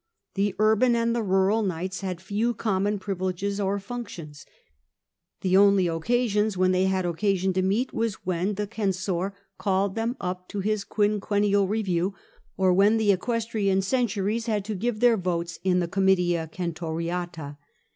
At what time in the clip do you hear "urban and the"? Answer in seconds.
0.57-1.21